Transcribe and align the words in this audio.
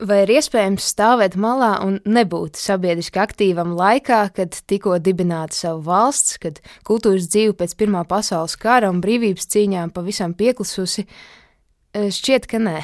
Vai 0.00 0.22
ir 0.22 0.30
iespējams 0.38 0.86
stāvēt 0.94 1.34
malā 1.36 1.74
un 1.84 1.98
nebūt 2.08 2.56
sabiedriski 2.56 3.20
aktīvam 3.20 3.74
laikā, 3.76 4.22
kad 4.32 4.56
tikko 4.70 4.94
dibināta 4.96 5.52
savu 5.52 5.82
valsts, 5.90 6.38
kad 6.40 6.62
kultūras 6.88 7.28
dzīve 7.28 7.52
pēc 7.58 7.76
Pirmā 7.76 8.06
pasaules 8.08 8.56
kara 8.56 8.88
un 8.88 9.02
brīvības 9.04 9.50
cīņām 9.52 9.92
pavisam 9.92 10.32
pieklususi? 10.38 11.04
Eh, 11.04 12.08
šķiet, 12.16 12.48
ka 12.48 12.62
nē. 12.64 12.78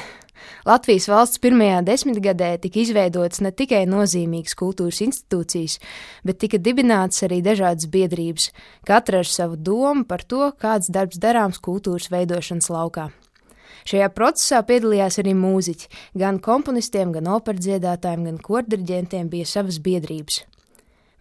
Latvijas 0.67 1.07
valsts 1.09 1.41
pirmajā 1.41 1.81
desmitgadē 1.87 2.51
tika 2.61 2.83
izveidotas 2.83 3.41
ne 3.41 3.49
tikai 3.49 3.87
nozīmīgas 3.89 4.53
kultūras 4.59 5.01
institūcijas, 5.07 5.79
bet 6.21 6.37
tika 6.43 6.61
dibinātas 6.61 7.25
arī 7.25 7.41
dažādas 7.41 7.89
biedrības, 7.89 8.51
katra 8.85 9.23
ar 9.25 9.31
savu 9.31 9.57
domu 9.57 10.05
par 10.05 10.21
to, 10.21 10.51
kāds 10.61 10.93
darbs 10.93 11.17
darāms 11.17 11.57
kultūras 11.57 12.11
veidošanas 12.13 12.69
laukā. 12.69 13.09
Šajā 13.87 14.09
procesā 14.11 14.59
piedalījās 14.67 15.21
arī 15.21 15.31
mūziķi. 15.37 15.87
Gan 16.19 16.41
komponistiem, 16.43 17.13
gan 17.15 17.29
operdziedātājiem, 17.37 18.25
gan 18.27 18.39
kordirģentiem 18.43 19.29
bija 19.31 19.47
savas 19.47 19.79
biedrības. 19.83 20.41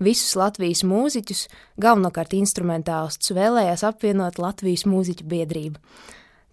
Visus 0.02 0.34
Latvijas 0.36 0.82
mūziķus, 0.84 1.46
galvenokārt 1.80 2.34
instrumentālistus, 2.36 3.32
vēlējās 3.36 3.86
apvienot 3.86 4.40
Latvijas 4.42 4.84
mūziķu 4.84 5.24
biedrību. 5.30 5.80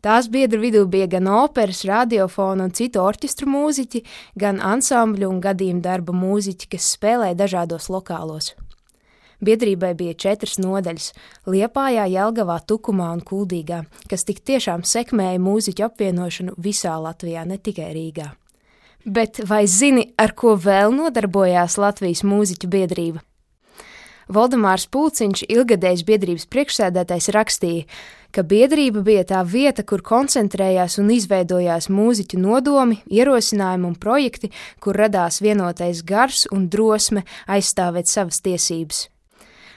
Tās 0.03 0.27
biedru 0.31 0.59
vidū 0.59 0.83
bija 0.91 1.07
gan 1.11 1.29
operas, 1.31 1.81
radiofona 1.87 2.67
un 2.67 2.73
citu 2.75 2.99
orķestru 3.03 3.47
mūziķi, 3.49 4.03
gan 4.39 4.59
ansambļu 4.59 5.29
un 5.31 5.39
gadījumu 5.43 5.83
darba 5.83 6.15
mūziķi, 6.15 6.69
kas 6.75 6.93
spēlēja 6.97 7.39
dažādos 7.39 7.89
lokālos. 7.91 8.51
Biedrībai 9.43 9.91
bija 9.99 10.13
četras 10.13 10.55
nodaļas- 10.61 11.11
Liepājā, 11.53 12.05
Jelgavā, 12.07 12.59
Tukumā 12.65 13.11
un 13.13 13.21
Kuldīgā, 13.21 13.85
kas 14.09 14.23
tik 14.23 14.39
tiešām 14.39 14.83
sekmēja 14.87 15.39
mūziķu 15.39 15.83
apvienošanu 15.89 16.55
visā 16.57 16.95
Latvijā, 16.95 17.45
ne 17.45 17.57
tikai 17.57 17.91
Rīgā. 17.93 18.31
Bet 19.05 19.41
vai 19.43 19.65
zini, 19.67 20.13
ar 20.17 20.31
ko 20.31 20.55
vēl 20.55 20.95
nodarbojās 20.95 21.77
Latvijas 21.77 22.23
mūziķu 22.23 22.69
biedrība? 22.71 23.19
Valdemārs 24.31 24.87
Pūciņš, 24.87 25.43
ilgadējs 25.51 26.05
biedrības 26.07 26.45
priekšsēdētājs, 26.47 27.27
rakstīja, 27.35 27.83
ka 28.31 28.43
biedrība 28.47 29.03
bija 29.03 29.25
tā 29.33 29.43
vieta, 29.43 29.83
kur 29.83 30.01
koncentrējās 30.01 30.97
un 31.03 31.11
izveidojās 31.11 31.89
mūziķu 31.91 32.39
nodomi, 32.39 33.01
ierosinājumi 33.11 33.89
un 33.91 33.95
projekti, 33.99 34.53
kur 34.79 34.95
radās 34.95 35.41
vienotais 35.43 36.01
gars 36.01 36.47
un 36.51 36.69
drosme 36.69 37.25
aizstāvēt 37.47 38.07
savas 38.07 38.39
tiesības. 38.39 39.09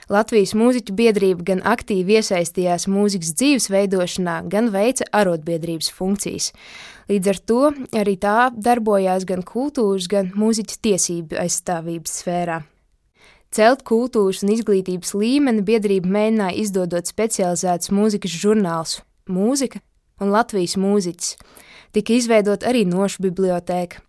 Latvijas 0.07 0.53
mūziķu 0.55 0.93
biedrība 0.95 1.43
gan 1.49 1.61
aktīvi 1.67 2.15
iesaistījās 2.21 2.85
mūzikas 2.87 3.33
dzīves 3.35 3.67
veidošanā, 3.73 4.37
gan 4.47 4.69
veica 4.71 5.03
arotbiedrības 5.11 5.89
funkcijas. 5.91 6.53
Līdz 7.11 7.31
ar 7.33 7.41
to 7.51 7.59
arī 7.99 8.15
tā 8.19 8.37
darbojās 8.55 9.27
gan 9.27 9.43
kultūras, 9.43 10.07
gan 10.07 10.31
mūziķu 10.31 10.79
tiesību 10.87 11.39
aizstāvības 11.43 12.21
sfērā. 12.21 12.61
Celt 13.51 13.83
kultūras 13.87 14.45
un 14.45 14.53
izglītības 14.55 15.11
līmeni 15.15 15.63
biedrība 15.67 16.07
mēģināja 16.15 16.59
izdodot 16.63 17.11
specializētus 17.11 17.91
mūzikas 17.95 18.39
žurnālus 18.43 19.01
Mūzika 19.27 19.81
un 20.23 20.31
Latvijas 20.31 20.77
mūziķis. 20.79 21.35
Tika 21.95 22.15
izveidot 22.15 22.63
arī 22.67 22.85
nošu 22.87 23.25
bibliotēka. 23.27 23.99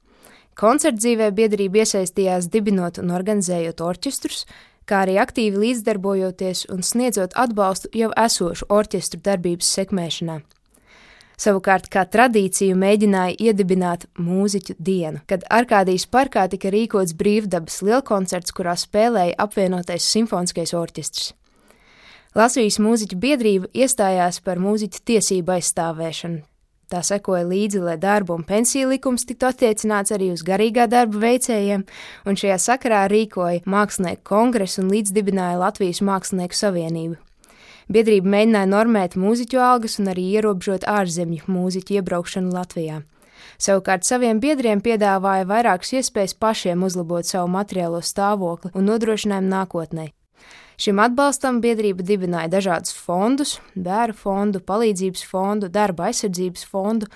Koncertdzīvē 0.59 1.31
biedrība 1.35 1.83
iesaistījās 1.85 2.51
dibinot 2.51 2.99
un 3.03 3.11
organizējot 3.15 3.83
orķestrus, 3.83 4.45
kā 4.89 5.05
arī 5.05 5.19
aktīvi 5.20 5.61
līdzdarbojoties 5.64 6.67
un 6.72 6.84
sniedzot 6.86 7.36
atbalstu 7.36 7.91
jau 7.97 8.08
esošu 8.17 8.69
orķestru 8.72 9.20
darbības 9.25 9.70
sekmēšanā. 9.78 10.41
Savukārt, 11.39 11.86
kā 11.86 12.03
tradīciju 12.03 12.75
mēģināja 12.75 13.36
iedibināt 13.39 14.08
mūziķu 14.19 14.75
dienu, 14.83 15.20
kad 15.30 15.45
Arkādijas 15.55 16.08
parkā 16.11 16.48
tika 16.50 16.72
rīkots 16.75 17.14
brīvdabas 17.14 17.78
lielkoncerts, 17.86 18.55
kurā 18.56 18.75
spēlēja 18.75 19.36
apvienotais 19.39 20.08
simfoniskais 20.17 20.75
orķestrs. 20.75 21.30
Latvijas 22.34 22.80
mūziķu 22.83 23.20
biedrība 23.23 23.70
iestājās 23.70 24.42
par 24.42 24.58
mūziķu 24.63 25.05
tiesību 25.13 25.55
aizstāvēšanu, 25.61 26.42
Tā 26.89 27.03
sekoja 27.05 27.45
līdzi, 27.45 27.83
lai 27.85 27.99
darba 28.01 28.33
un 28.33 28.47
pensiju 28.49 28.89
likums 28.89 29.27
tiktu 29.29 29.51
attiecināts 29.51 30.15
arī 30.15 30.31
uz 30.33 30.41
garīgā 30.41 30.87
darba 30.89 31.21
veicējiem, 31.21 31.83
un 32.25 32.39
šajā 32.41 32.57
sakarā 32.65 33.03
rīkoja 33.13 33.61
Mākslinieku 33.69 34.25
kongresu 34.31 34.81
un 34.81 34.89
līdzdibināja 34.95 35.61
Latvijas 35.61 36.01
Mākslinieku 36.01 36.57
savienību. 36.57 37.19
Biedrība 37.93 38.33
mēģināja 38.33 38.73
normēt 38.73 39.19
mūziķu 39.21 39.61
algas 39.61 39.99
un 40.01 40.09
arī 40.15 40.31
ierobežot 40.39 40.89
ārzemju 40.89 41.45
mūziķu 41.53 42.01
iebraukšanu 42.01 42.57
Latvijā. 42.57 43.03
Savukārt 43.61 44.09
saviem 44.09 44.41
biedriem 44.41 44.81
piedāvāja 44.81 45.45
vairākas 45.49 45.93
iespējas 46.01 46.37
pašiem 46.41 46.89
uzlabot 46.89 47.29
savu 47.29 47.53
materiālo 47.53 48.01
stāvokli 48.01 48.73
un 48.73 48.89
nodrošinājumu 48.89 49.53
nākotnē. 49.53 50.13
Šim 50.79 51.01
atbalstam 51.03 51.59
biedrība 51.59 52.05
dibināja 52.07 52.53
dažādus 52.53 52.95
fondus, 52.95 53.57
bērnu 53.75 54.15
fondu, 54.15 54.61
palīdzības 54.63 55.25
fondu, 55.27 55.69
darba 55.75 56.07
aizsardzības 56.13 56.63
fondu 56.71 57.09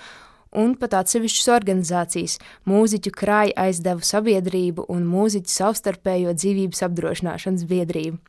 un 0.51 0.75
pat 0.75 0.97
atsevišķas 0.99 1.47
organizācijas- 1.55 2.37
mūziķu 2.71 3.13
krāja 3.15 3.55
aizdevu 3.67 4.03
sabiedrību 4.03 4.85
un 4.89 5.07
mūziķu 5.07 5.49
savstarpējo 5.49 6.35
dzīvības 6.35 6.83
apdrošināšanas 6.89 7.65
biedrību. 7.71 8.19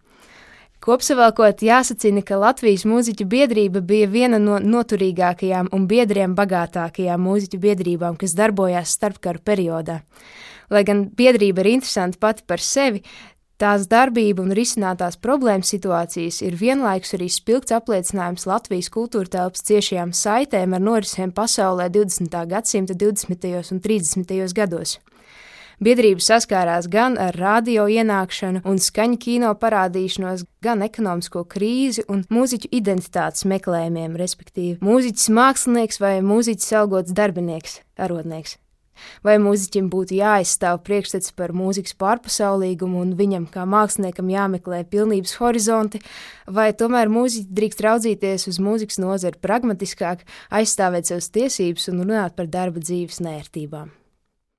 Kopsavilkot, 0.84 1.62
jāsacina, 1.65 2.21
ka 2.21 2.37
Latvijas 2.37 2.82
mūziķu 2.84 3.25
biedrība 3.25 3.81
bija 3.81 4.06
viena 4.06 4.38
no 4.38 4.59
noturīgākajām 4.61 5.71
un 5.72 5.87
biedriem 5.88 6.34
bagātākajām 6.37 7.22
mūziķu 7.25 7.61
biedrībām, 7.62 8.19
kas 8.21 8.34
darbojās 8.37 8.93
starpkaru 8.93 9.41
periodā. 9.41 10.03
Lai 10.69 10.82
gan 10.84 11.06
biedrība 11.09 11.65
ir 11.65 11.71
interesanta 11.78 12.21
pati 12.21 12.44
par 12.47 12.61
sevi, 12.61 13.00
Tās 13.54 13.84
darbība 13.87 14.42
un 14.42 14.50
risinātās 14.50 15.15
problēmas 15.22 15.69
situācijas 15.70 16.41
ir 16.42 16.56
vienlaikus 16.59 17.15
arī 17.15 17.28
spilgts 17.31 17.75
apliecinājums 17.76 18.48
Latvijas 18.50 18.91
kultūra 18.91 19.31
telpas 19.31 19.62
ciešajām 19.69 20.10
saitēm 20.10 20.75
ar 20.75 20.82
norisēm 20.82 21.31
pasaulē 21.37 21.87
20. 21.94 22.34
gadsimta 22.50 22.97
20. 22.98 23.47
un 23.70 23.82
30. 23.84 24.34
gados. 24.59 24.97
Biedrība 25.82 26.22
saskārās 26.22 26.88
gan 26.91 27.14
ar 27.19 27.34
radio 27.38 27.87
ienākšanu 27.91 28.64
un 28.66 28.82
skaņu 28.82 29.20
kino 29.22 29.53
parādīšanos, 29.59 30.47
gan 30.62 30.82
ekonomisko 30.87 31.44
krīzi 31.50 32.06
un 32.10 32.26
mūziķu 32.34 32.70
identitātes 32.75 33.47
meklējumiem, 33.50 34.19
respektīvi 34.19 34.78
mūziķis 34.82 35.31
mākslinieks 35.34 36.03
vai 36.03 36.16
mūziķis 36.26 36.76
algots 36.82 37.14
darbinieks, 37.14 37.81
arodnieks. 37.98 38.59
Vai 39.27 39.38
mūziķim 39.43 39.88
būtu 39.93 40.19
jāizstāv 40.19 40.82
priekšstats 40.87 41.34
par 41.38 41.55
mūzikas 41.56 41.97
pārpasaulīgumu 42.00 43.03
un 43.03 43.16
viņam 43.19 43.49
kā 43.55 43.66
māksliniekam 43.69 44.31
jāmeklē 44.32 44.84
pilnības 44.91 45.37
horizonti, 45.41 46.03
vai 46.47 46.71
tomēr 46.77 47.12
mūziķi 47.12 47.50
drīkst 47.59 47.84
raudzīties 47.88 48.49
uz 48.53 48.62
mūzikas 48.62 49.00
nozari 49.03 49.41
pragmatiskāk, 49.43 50.25
aizstāvēt 50.55 51.10
savas 51.10 51.32
tiesības 51.34 51.91
un 51.93 52.05
runāt 52.05 52.38
par 52.38 52.50
darba 52.50 52.82
dzīves 52.84 53.22
nērtībām? 53.25 53.93